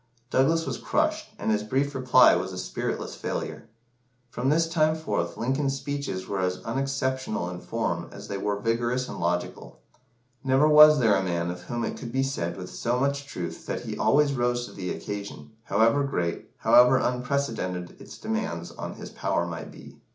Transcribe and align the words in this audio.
Douglas 0.31 0.65
was 0.65 0.79
crushed, 0.79 1.29
and 1.37 1.51
his 1.51 1.61
brief 1.61 1.93
reply 1.93 2.35
was 2.35 2.51
a 2.51 2.57
spiritless 2.57 3.13
failure. 3.13 3.67
From 4.31 4.49
this 4.49 4.67
time 4.67 4.95
forth, 4.95 5.37
Lincoln's 5.37 5.77
speeches 5.77 6.27
were 6.27 6.39
as 6.39 6.57
unexceptional 6.65 7.47
in 7.51 7.59
form 7.61 8.09
as 8.11 8.27
they 8.27 8.39
were 8.39 8.57
vigorous 8.59 9.07
and 9.07 9.19
logical. 9.19 9.77
Never 10.43 10.67
was 10.67 10.97
there 10.99 11.15
a 11.15 11.21
man 11.21 11.51
of 11.51 11.61
whom 11.61 11.85
it 11.85 11.97
could 11.97 12.11
be 12.11 12.23
said 12.23 12.57
with 12.57 12.71
so 12.73 12.99
much 12.99 13.27
truth 13.27 13.67
that 13.67 13.81
he 13.85 13.95
always 13.95 14.33
rose 14.33 14.65
to 14.65 14.71
the 14.73 14.89
occasion, 14.89 15.51
however 15.65 16.03
great, 16.03 16.49
however 16.57 16.97
unprecedented 16.97 17.95
its 18.01 18.17
demands 18.17 18.71
on 18.71 18.93
his 18.95 19.11
power 19.11 19.45
might 19.45 19.69
be. 19.71 20.01